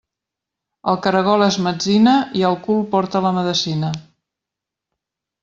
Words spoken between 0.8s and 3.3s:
El caragol és metzina i al cul porta